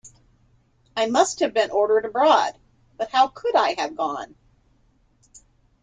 [0.97, 2.57] I must have been ordered abroad,
[2.97, 4.33] but how could I have gone?